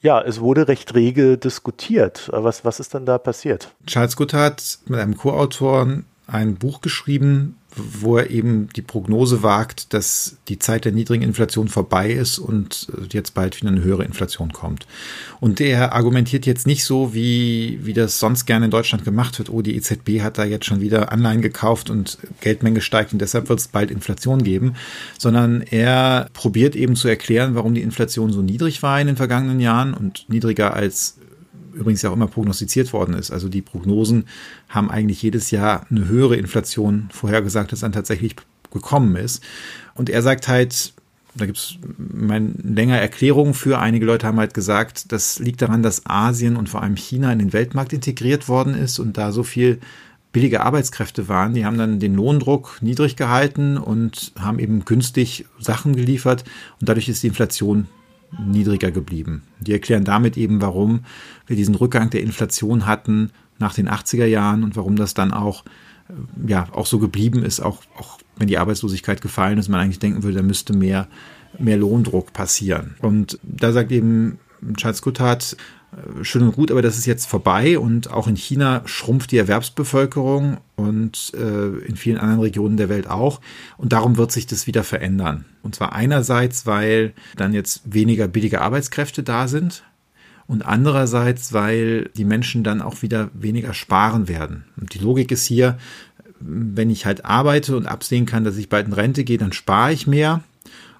[0.00, 2.30] ja, es wurde recht rege diskutiert.
[2.32, 3.74] Was, was ist dann da passiert?
[3.86, 5.88] Charles Guthardt mit einem Co-Autor
[6.28, 11.68] ein Buch geschrieben, wo er eben die Prognose wagt, dass die Zeit der niedrigen Inflation
[11.68, 14.86] vorbei ist und äh, jetzt bald wieder eine höhere Inflation kommt.
[15.40, 19.50] Und er argumentiert jetzt nicht so, wie, wie das sonst gerne in Deutschland gemacht wird.
[19.50, 23.48] Oh, die EZB hat da jetzt schon wieder Anleihen gekauft und Geldmenge steigt und deshalb
[23.48, 24.74] wird es bald Inflation geben,
[25.18, 29.60] sondern er probiert eben zu erklären, warum die Inflation so niedrig war in den vergangenen
[29.60, 31.16] Jahren und niedriger als
[31.78, 33.30] übrigens ja auch immer prognostiziert worden ist.
[33.30, 34.24] Also die Prognosen
[34.68, 38.36] haben eigentlich jedes Jahr eine höhere Inflation vorhergesagt, als dann tatsächlich
[38.72, 39.42] gekommen ist.
[39.94, 40.92] Und er sagt halt,
[41.34, 41.78] da gibt es
[42.16, 43.78] länger Erklärungen für.
[43.78, 47.38] Einige Leute haben halt gesagt, das liegt daran, dass Asien und vor allem China in
[47.38, 49.78] den Weltmarkt integriert worden ist und da so viel
[50.32, 51.54] billige Arbeitskräfte waren.
[51.54, 56.44] Die haben dann den Lohndruck niedrig gehalten und haben eben günstig Sachen geliefert
[56.80, 57.86] und dadurch ist die Inflation
[58.36, 59.42] niedriger geblieben.
[59.60, 61.00] Die erklären damit eben, warum
[61.46, 65.64] wir diesen Rückgang der Inflation hatten nach den 80er Jahren und warum das dann auch,
[66.08, 69.98] äh, ja, auch so geblieben ist, auch, auch wenn die Arbeitslosigkeit gefallen ist, man eigentlich
[69.98, 71.08] denken würde, da müsste mehr,
[71.58, 72.94] mehr Lohndruck passieren.
[73.00, 74.38] Und da sagt eben
[74.76, 75.56] Charles Goodhart,
[76.22, 80.58] schön und gut, aber das ist jetzt vorbei und auch in China schrumpft die Erwerbsbevölkerung
[80.76, 83.40] und äh, in vielen anderen Regionen der Welt auch
[83.78, 85.44] und darum wird sich das wieder verändern.
[85.62, 89.82] Und zwar einerseits, weil dann jetzt weniger billige Arbeitskräfte da sind
[90.46, 94.64] und andererseits, weil die Menschen dann auch wieder weniger sparen werden.
[94.80, 95.78] Und die Logik ist hier,
[96.40, 99.92] wenn ich halt arbeite und absehen kann, dass ich bald in Rente gehe, dann spare
[99.92, 100.42] ich mehr.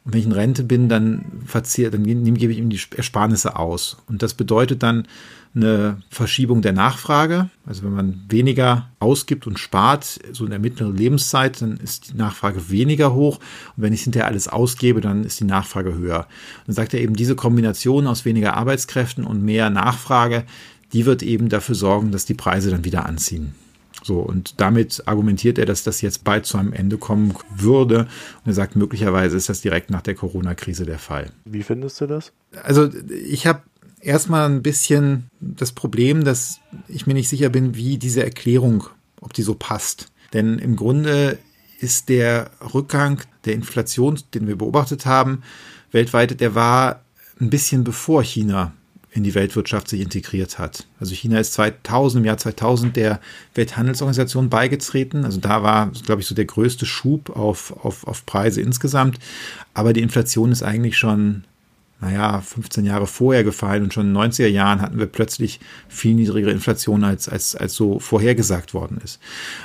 [0.08, 3.98] Und wenn ich in Rente bin, dann verzehre, dann gebe ich ihm die Ersparnisse aus.
[4.06, 5.06] Und das bedeutet dann
[5.54, 7.50] eine Verschiebung der Nachfrage.
[7.66, 12.16] Also wenn man weniger ausgibt und spart, so in der mittleren Lebenszeit, dann ist die
[12.16, 13.36] Nachfrage weniger hoch.
[13.76, 16.26] Und wenn ich hinterher alles ausgebe, dann ist die Nachfrage höher.
[16.64, 20.44] dann sagt er eben, diese Kombination aus weniger Arbeitskräften und mehr Nachfrage,
[20.94, 23.52] die wird eben dafür sorgen, dass die Preise dann wieder anziehen.
[24.02, 28.00] So, und damit argumentiert er, dass das jetzt bald zu einem Ende kommen würde.
[28.00, 31.30] Und er sagt, möglicherweise ist das direkt nach der Corona-Krise der Fall.
[31.44, 32.32] Wie findest du das?
[32.62, 33.62] Also, ich habe
[34.00, 38.84] erstmal ein bisschen das Problem, dass ich mir nicht sicher bin, wie diese Erklärung,
[39.20, 40.06] ob die so passt.
[40.32, 41.38] Denn im Grunde
[41.80, 45.42] ist der Rückgang der Inflation, den wir beobachtet haben,
[45.90, 47.02] weltweit, der war
[47.40, 48.72] ein bisschen bevor China
[49.18, 50.86] in die Weltwirtschaft sich integriert hat.
[51.00, 53.20] Also China ist 2000, im Jahr 2000 der
[53.54, 55.24] Welthandelsorganisation beigetreten.
[55.24, 59.18] Also da war, glaube ich, so der größte Schub auf, auf, auf Preise insgesamt.
[59.74, 61.44] Aber die Inflation ist eigentlich schon,
[62.00, 65.58] naja, 15 Jahre vorher gefallen und schon in den 90er Jahren hatten wir plötzlich
[65.88, 69.20] viel niedrigere Inflation, als, als, als so vorhergesagt worden ist.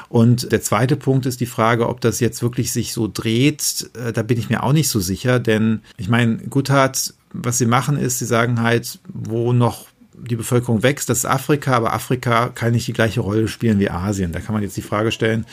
[0.09, 3.89] Und der zweite Punkt ist die Frage, ob das jetzt wirklich sich so dreht.
[3.93, 7.65] Äh, da bin ich mir auch nicht so sicher, denn ich meine, Guthard was sie
[7.65, 12.49] machen ist, sie sagen halt, wo noch die Bevölkerung wächst, das ist Afrika, aber Afrika
[12.49, 14.31] kann nicht die gleiche Rolle spielen wie Asien.
[14.31, 15.45] Da kann man jetzt die Frage stellen,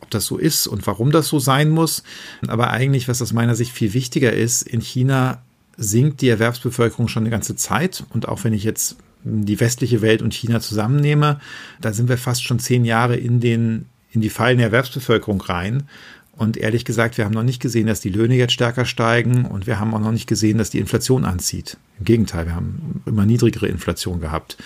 [0.00, 2.02] ob das so ist und warum das so sein muss.
[2.48, 5.42] Aber eigentlich, was aus meiner Sicht viel wichtiger ist, in China
[5.76, 8.04] sinkt die Erwerbsbevölkerung schon eine ganze Zeit.
[8.10, 11.40] Und auch wenn ich jetzt die westliche Welt und China zusammennehme,
[11.80, 15.84] da sind wir fast schon zehn Jahre in den in die fallende Erwerbsbevölkerung rein.
[16.34, 19.66] Und ehrlich gesagt, wir haben noch nicht gesehen, dass die Löhne jetzt stärker steigen und
[19.66, 21.76] wir haben auch noch nicht gesehen, dass die Inflation anzieht.
[21.98, 24.56] Im Gegenteil, wir haben immer niedrigere Inflation gehabt.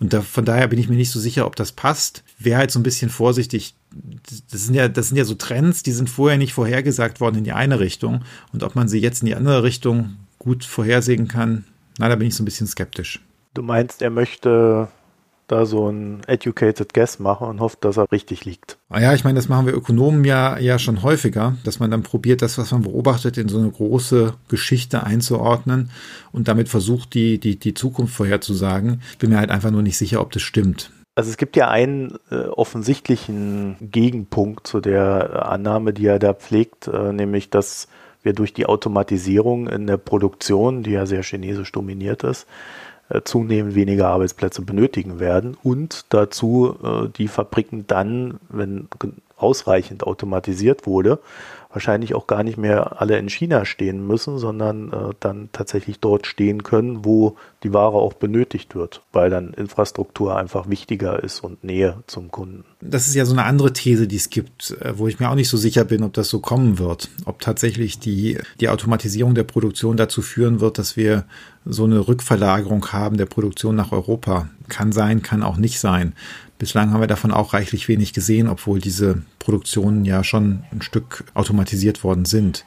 [0.00, 2.24] Und da, von daher bin ich mir nicht so sicher, ob das passt.
[2.38, 3.74] Wäre halt so ein bisschen vorsichtig.
[4.50, 7.44] Das sind ja, das sind ja so Trends, die sind vorher nicht vorhergesagt worden in
[7.44, 8.24] die eine Richtung.
[8.52, 11.64] Und ob man sie jetzt in die andere Richtung gut vorhersehen kann,
[11.98, 13.20] na, da bin ich so ein bisschen skeptisch.
[13.54, 14.88] Du meinst, er möchte
[15.46, 18.78] da so ein educated guess mache und hoffe, dass er richtig liegt.
[18.88, 22.02] Ah ja, ich meine, das machen wir Ökonomen ja, ja schon häufiger, dass man dann
[22.02, 25.90] probiert, das, was man beobachtet, in so eine große Geschichte einzuordnen
[26.32, 29.02] und damit versucht, die, die, die Zukunft vorherzusagen.
[29.12, 30.90] Ich bin mir halt einfach nur nicht sicher, ob das stimmt.
[31.14, 36.88] Also es gibt ja einen äh, offensichtlichen Gegenpunkt zu der Annahme, die er da pflegt,
[36.88, 37.86] äh, nämlich dass
[38.22, 42.46] wir durch die Automatisierung in der Produktion, die ja sehr chinesisch dominiert ist,
[43.08, 48.88] äh, zunehmend weniger Arbeitsplätze benötigen werden und dazu äh, die Fabriken dann, wenn
[49.42, 51.18] ausreichend automatisiert wurde,
[51.72, 56.26] wahrscheinlich auch gar nicht mehr alle in China stehen müssen, sondern äh, dann tatsächlich dort
[56.26, 61.64] stehen können, wo die Ware auch benötigt wird, weil dann Infrastruktur einfach wichtiger ist und
[61.64, 62.64] Nähe zum Kunden.
[62.80, 65.34] Das ist ja so eine andere These, die es gibt, äh, wo ich mir auch
[65.34, 67.08] nicht so sicher bin, ob das so kommen wird.
[67.24, 71.24] Ob tatsächlich die, die Automatisierung der Produktion dazu führen wird, dass wir
[71.64, 74.48] so eine Rückverlagerung haben der Produktion nach Europa.
[74.68, 76.14] Kann sein, kann auch nicht sein.
[76.62, 81.24] Bislang haben wir davon auch reichlich wenig gesehen, obwohl diese Produktionen ja schon ein Stück
[81.34, 82.66] automatisiert worden sind.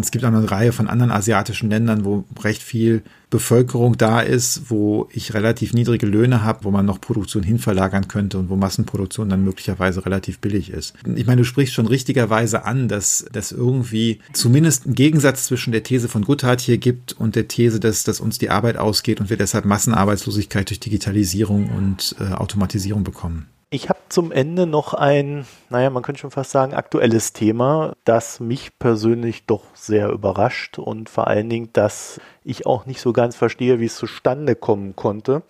[0.00, 5.08] Es gibt eine Reihe von anderen asiatischen Ländern, wo recht viel Bevölkerung da ist, wo
[5.12, 9.44] ich relativ niedrige Löhne habe, wo man noch Produktion hinverlagern könnte und wo Massenproduktion dann
[9.44, 10.94] möglicherweise relativ billig ist.
[11.14, 15.84] Ich meine, du sprichst schon richtigerweise an, dass das irgendwie zumindest einen Gegensatz zwischen der
[15.84, 19.30] These von Goodhart hier gibt und der These, dass, dass uns die Arbeit ausgeht und
[19.30, 23.46] wir deshalb Massenarbeitslosigkeit durch Digitalisierung und äh, Automatisierung bekommen.
[23.72, 28.40] Ich habe zum Ende noch ein, naja, man könnte schon fast sagen, aktuelles Thema, das
[28.40, 33.36] mich persönlich doch sehr überrascht und vor allen Dingen, dass ich auch nicht so ganz
[33.36, 35.42] verstehe, wie es zustande kommen konnte,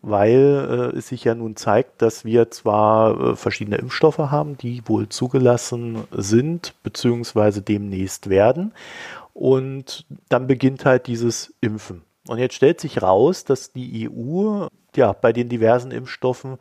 [0.00, 4.80] weil äh, es sich ja nun zeigt, dass wir zwar äh, verschiedene Impfstoffe haben, die
[4.86, 8.72] wohl zugelassen sind, beziehungsweise demnächst werden.
[9.34, 12.00] Und dann beginnt halt dieses Impfen.
[12.28, 16.56] Und jetzt stellt sich raus, dass die EU ja bei den diversen Impfstoffen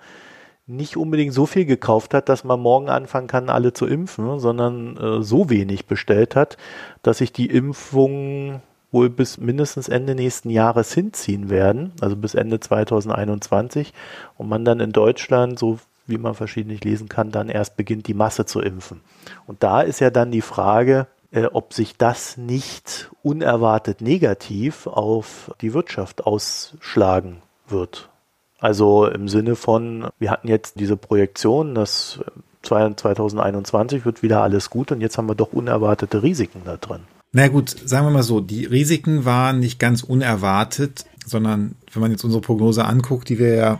[0.67, 4.97] nicht unbedingt so viel gekauft hat, dass man morgen anfangen kann, alle zu impfen, sondern
[4.97, 6.57] äh, so wenig bestellt hat,
[7.01, 12.59] dass sich die Impfungen wohl bis mindestens Ende nächsten Jahres hinziehen werden, also bis Ende
[12.59, 13.93] 2021
[14.37, 18.13] und man dann in Deutschland, so wie man verschiedentlich lesen kann, dann erst beginnt die
[18.13, 19.01] Masse zu impfen.
[19.45, 25.53] Und da ist ja dann die Frage, äh, ob sich das nicht unerwartet negativ auf
[25.61, 28.09] die Wirtschaft ausschlagen wird.
[28.59, 32.19] Also im Sinne von, wir hatten jetzt diese Projektion, dass
[32.63, 37.01] 2021 wird wieder alles gut und jetzt haben wir doch unerwartete Risiken da drin.
[37.31, 42.11] Na gut, sagen wir mal so, die Risiken waren nicht ganz unerwartet, sondern wenn man
[42.11, 43.79] jetzt unsere Prognose anguckt, die wir ja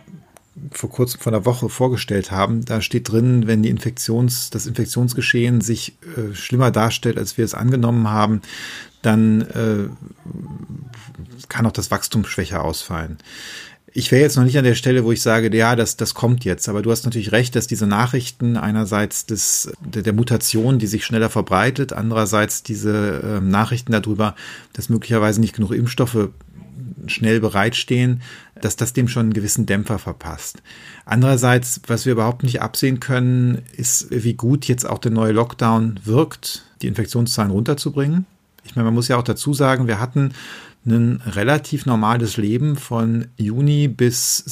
[0.72, 5.62] vor kurzem vor einer Woche vorgestellt haben, da steht drin, wenn die Infektions, das Infektionsgeschehen
[5.62, 8.42] sich äh, schlimmer darstellt, als wir es angenommen haben,
[9.02, 9.90] dann äh,
[11.48, 13.18] kann auch das Wachstum schwächer ausfallen.
[13.94, 16.44] Ich wäre jetzt noch nicht an der Stelle, wo ich sage, ja, das, das kommt
[16.46, 16.68] jetzt.
[16.68, 21.06] Aber du hast natürlich recht, dass diese Nachrichten einerseits des, der, der Mutation, die sich
[21.06, 24.36] schneller verbreitet, andererseits diese äh, Nachrichten darüber,
[24.74, 26.30] dass möglicherweise nicht genug Impfstoffe
[27.08, 28.22] schnell bereitstehen,
[28.62, 30.62] dass das dem schon einen gewissen Dämpfer verpasst.
[31.06, 36.00] Andererseits, was wir überhaupt nicht absehen können, ist, wie gut jetzt auch der neue Lockdown
[36.04, 38.26] wirkt, die Infektionszahlen runterzubringen.
[38.66, 40.34] Ich meine, man muss ja auch dazu sagen, wir hatten
[40.88, 44.44] ein relativ normales Leben von Juni bis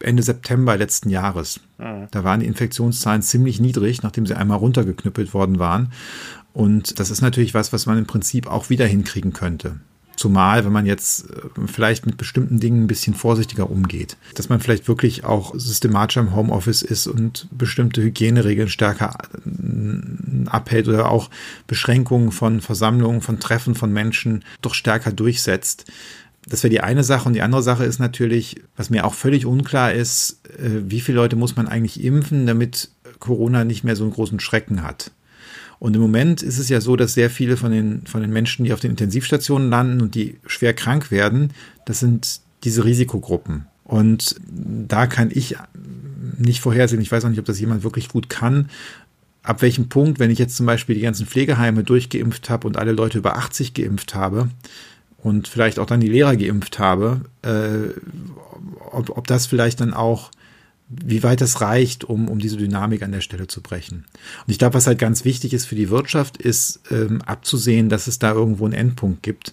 [0.00, 1.60] Ende September letzten Jahres.
[1.78, 2.08] Mhm.
[2.10, 5.92] Da waren die Infektionszahlen ziemlich niedrig, nachdem sie einmal runtergeknüppelt worden waren.
[6.52, 9.76] Und das ist natürlich was, was man im Prinzip auch wieder hinkriegen könnte.
[10.16, 14.16] Zumal, wenn man jetzt äh, vielleicht mit bestimmten Dingen ein bisschen vorsichtiger umgeht.
[14.34, 19.46] Dass man vielleicht wirklich auch systematischer im Homeoffice ist und bestimmte Hygieneregeln stärker äh,
[20.46, 21.30] abhält oder auch
[21.66, 25.86] Beschränkungen von Versammlungen, von Treffen von Menschen doch stärker durchsetzt.
[26.46, 27.28] Das wäre die eine Sache.
[27.28, 31.16] Und die andere Sache ist natürlich, was mir auch völlig unklar ist, äh, wie viele
[31.16, 35.10] Leute muss man eigentlich impfen, damit Corona nicht mehr so einen großen Schrecken hat.
[35.78, 38.64] Und im Moment ist es ja so, dass sehr viele von den, von den Menschen,
[38.64, 41.52] die auf den Intensivstationen landen und die schwer krank werden,
[41.84, 43.66] das sind diese Risikogruppen.
[43.84, 45.56] Und da kann ich
[46.36, 48.70] nicht vorhersehen, ich weiß auch nicht, ob das jemand wirklich gut kann,
[49.48, 52.92] ab welchem Punkt, wenn ich jetzt zum Beispiel die ganzen Pflegeheime durchgeimpft habe und alle
[52.92, 54.50] Leute über 80 geimpft habe
[55.22, 57.98] und vielleicht auch dann die Lehrer geimpft habe, äh,
[58.90, 60.30] ob, ob das vielleicht dann auch
[60.90, 64.04] wie weit es reicht, um, um diese Dynamik an der Stelle zu brechen.
[64.46, 68.06] Und ich glaube, was halt ganz wichtig ist für die Wirtschaft, ist ähm, abzusehen, dass
[68.06, 69.52] es da irgendwo einen Endpunkt gibt.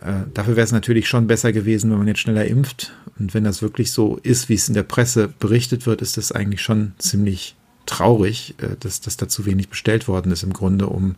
[0.00, 2.94] Äh, dafür wäre es natürlich schon besser gewesen, wenn man jetzt schneller impft.
[3.18, 6.32] Und wenn das wirklich so ist, wie es in der Presse berichtet wird, ist das
[6.32, 10.86] eigentlich schon ziemlich traurig, äh, dass, dass da zu wenig bestellt worden ist im Grunde,
[10.86, 11.16] um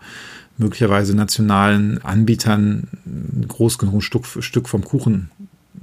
[0.58, 5.30] möglicherweise nationalen Anbietern ein groß genug Stück, Stück vom Kuchen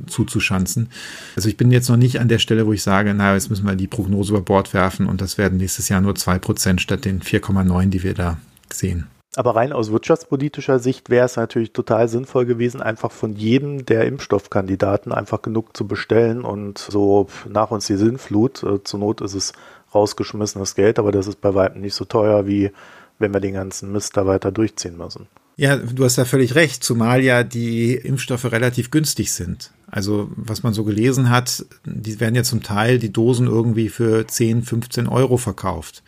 [0.08, 0.90] zuzuschanzen.
[1.36, 3.66] Also ich bin jetzt noch nicht an der Stelle, wo ich sage, na, jetzt müssen
[3.66, 7.22] wir die Prognose über Bord werfen und das werden nächstes Jahr nur 2% statt den
[7.22, 8.38] 4,9, die wir da
[8.72, 9.08] sehen.
[9.36, 14.06] Aber rein aus wirtschaftspolitischer Sicht wäre es natürlich total sinnvoll gewesen, einfach von jedem der
[14.06, 18.62] Impfstoffkandidaten einfach genug zu bestellen und so nach uns die Sinnflut.
[18.62, 19.54] Äh, zur Not ist es
[19.94, 22.72] rausgeschmissenes Geld, aber das ist bei weitem nicht so teuer, wie
[23.20, 25.28] wenn wir den ganzen Mist da weiter durchziehen müssen.
[25.56, 29.72] Ja, du hast da völlig recht, zumal ja die Impfstoffe relativ günstig sind.
[29.88, 34.26] Also was man so gelesen hat, die werden ja zum Teil die Dosen irgendwie für
[34.26, 36.02] 10, 15 Euro verkauft.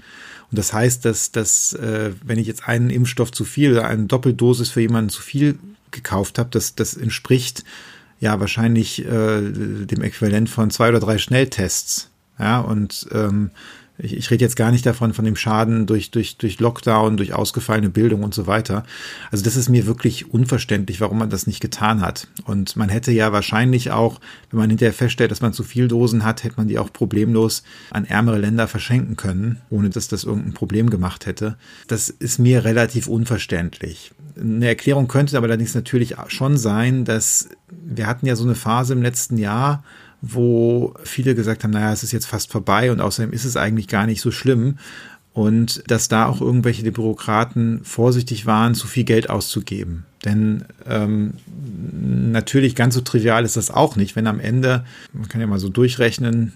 [0.49, 4.05] Und das heißt, dass, dass äh, wenn ich jetzt einen Impfstoff zu viel oder eine
[4.05, 5.59] Doppeldosis für jemanden zu viel
[5.91, 7.63] gekauft habe, das, das entspricht
[8.19, 12.09] ja wahrscheinlich äh, dem Äquivalent von zwei oder drei Schnelltests.
[12.39, 13.51] Ja, und ähm,
[13.97, 17.33] ich, ich rede jetzt gar nicht davon, von dem Schaden durch, durch, durch Lockdown, durch
[17.33, 18.83] ausgefallene Bildung und so weiter.
[19.31, 22.27] Also das ist mir wirklich unverständlich, warum man das nicht getan hat.
[22.45, 24.19] Und man hätte ja wahrscheinlich auch,
[24.49, 27.63] wenn man hinterher feststellt, dass man zu viel Dosen hat, hätte man die auch problemlos
[27.91, 31.57] an ärmere Länder verschenken können, ohne dass das irgendein Problem gemacht hätte.
[31.87, 34.11] Das ist mir relativ unverständlich.
[34.37, 38.93] Eine Erklärung könnte aber allerdings natürlich schon sein, dass wir hatten ja so eine Phase
[38.93, 39.83] im letzten Jahr,
[40.27, 43.87] wo viele gesagt haben, naja, es ist jetzt fast vorbei und außerdem ist es eigentlich
[43.87, 44.77] gar nicht so schlimm.
[45.33, 50.05] Und dass da auch irgendwelche die Bürokraten vorsichtig waren, zu viel Geld auszugeben.
[50.23, 55.41] Denn ähm, natürlich ganz so trivial ist das auch nicht, wenn am Ende, man kann
[55.41, 56.53] ja mal so durchrechnen,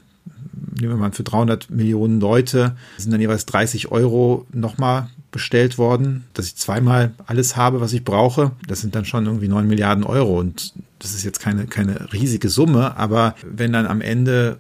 [0.80, 6.26] nehmen wir mal für 300 Millionen Leute, sind dann jeweils 30 Euro nochmal bestellt worden,
[6.34, 8.52] dass ich zweimal alles habe, was ich brauche.
[8.68, 12.50] Das sind dann schon irgendwie 9 Milliarden Euro und das ist jetzt keine, keine riesige
[12.50, 14.58] Summe, aber wenn dann am Ende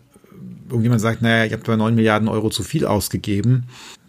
[0.69, 3.65] irgendjemand sagt, naja, ich habe zwar 9 Milliarden Euro zu viel ausgegeben,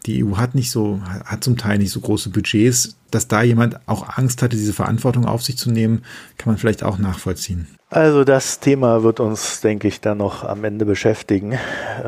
[0.06, 3.88] die EU hat nicht so, hat zum Teil nicht so große Budgets, dass da jemand
[3.88, 6.02] auch Angst hatte, diese Verantwortung auf sich zu nehmen,
[6.38, 7.66] kann man vielleicht auch nachvollziehen.
[7.92, 11.58] Also das Thema wird uns, denke ich, dann noch am Ende beschäftigen, äh,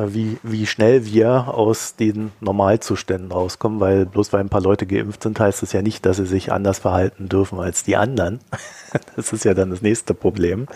[0.07, 5.25] wie, wie schnell wir aus den Normalzuständen rauskommen, weil bloß weil ein paar Leute geimpft
[5.25, 8.39] sind, heißt es ja nicht, dass sie sich anders verhalten dürfen als die anderen.
[9.17, 10.67] Das ist ja dann das nächste Problem,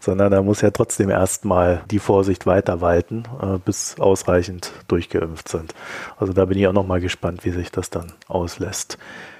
[0.00, 5.74] sondern da muss ja trotzdem erstmal die Vorsicht weiter walten, äh, bis ausreichend durchgeimpft sind.
[6.18, 8.98] Also da bin ich auch nochmal gespannt, wie sich das dann auslässt.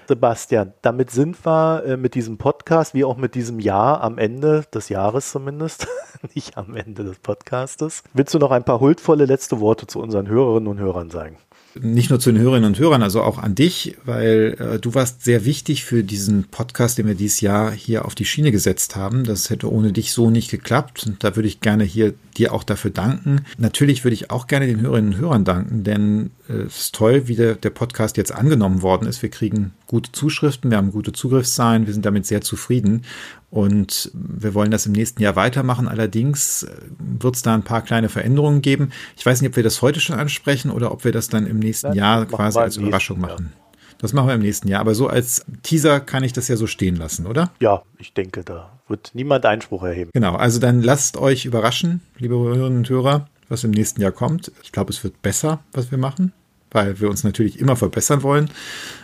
[0.08, 4.64] Sebastian, damit sind wir äh, mit diesem Podcast, wie auch mit diesem Jahr am Ende
[4.72, 5.86] des Jahres zumindest,
[6.34, 8.02] nicht am Ende des Podcastes.
[8.14, 11.36] Willst du noch ein paar huldvolle letzte Worte zu unseren Hörerinnen und Hörern sagen?
[11.80, 15.24] Nicht nur zu den Hörerinnen und Hörern, also auch an dich, weil äh, du warst
[15.24, 19.24] sehr wichtig für diesen Podcast, den wir dieses Jahr hier auf die Schiene gesetzt haben.
[19.24, 21.04] Das hätte ohne dich so nicht geklappt.
[21.06, 23.40] Und da würde ich gerne hier dir auch dafür danken.
[23.58, 27.28] Natürlich würde ich auch gerne den Hörerinnen und Hörern danken, denn äh, es ist toll,
[27.28, 29.22] wie der, der Podcast jetzt angenommen worden ist.
[29.22, 33.02] Wir kriegen gute Zuschriften, wir haben gute Zugriffszahlen, wir sind damit sehr zufrieden.
[33.50, 35.88] Und wir wollen das im nächsten Jahr weitermachen.
[35.88, 38.90] Allerdings äh, wird es da ein paar kleine Veränderungen geben.
[39.16, 41.58] Ich weiß nicht, ob wir das heute schon ansprechen oder ob wir das dann im
[41.58, 43.52] nächsten Nein, Jahr quasi als Überraschung machen.
[43.96, 44.80] Das machen wir im nächsten Jahr.
[44.80, 47.50] Aber so als Teaser kann ich das ja so stehen lassen, oder?
[47.58, 50.10] Ja, ich denke, da wird niemand Einspruch erheben.
[50.12, 54.52] Genau, also dann lasst euch überraschen, liebe Hörerinnen und Hörer, was im nächsten Jahr kommt.
[54.62, 56.32] Ich glaube, es wird besser, was wir machen,
[56.70, 58.50] weil wir uns natürlich immer verbessern wollen.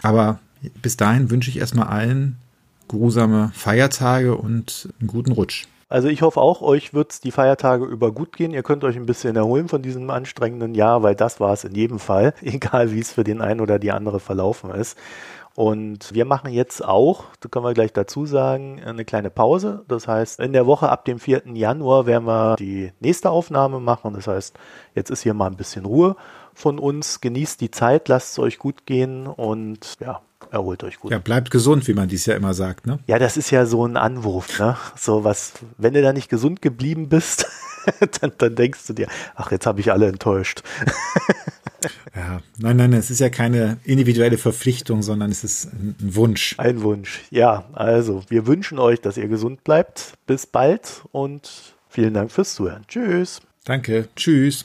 [0.03, 0.39] Aber
[0.83, 2.37] bis dahin wünsche ich erstmal allen
[2.89, 5.67] geruhsame Feiertage und einen guten Rutsch.
[5.89, 8.53] Also ich hoffe auch, euch wird es die Feiertage über gut gehen.
[8.53, 11.75] Ihr könnt euch ein bisschen erholen von diesem anstrengenden Jahr, weil das war es in
[11.75, 14.99] jedem Fall, egal wie es für den einen oder die andere verlaufen ist.
[15.57, 19.85] Und wir machen jetzt auch, da können wir gleich dazu sagen, eine kleine Pause.
[19.87, 21.43] Das heißt, in der Woche ab dem 4.
[21.55, 24.15] Januar werden wir die nächste Aufnahme machen.
[24.15, 24.59] Das heißt,
[24.97, 26.17] jetzt ist hier mal ein bisschen Ruhe
[26.55, 27.21] von uns.
[27.21, 31.11] Genießt die Zeit, lasst es euch gut gehen und ja, erholt euch gut.
[31.11, 32.99] Ja, bleibt gesund, wie man dies ja immer sagt, ne?
[33.07, 34.77] Ja, das ist ja so ein Anwurf, ne?
[34.97, 37.47] So was, wenn du da nicht gesund geblieben bist,
[38.21, 40.63] dann, dann denkst du dir, ach, jetzt habe ich alle enttäuscht.
[42.15, 46.55] ja, nein, nein, es ist ja keine individuelle Verpflichtung, sondern es ist ein Wunsch.
[46.59, 47.23] Ein Wunsch.
[47.31, 50.15] Ja, also, wir wünschen euch, dass ihr gesund bleibt.
[50.27, 52.85] Bis bald und vielen Dank fürs Zuhören.
[52.89, 53.41] Tschüss.
[53.65, 54.09] Danke.
[54.17, 54.65] Tschüss.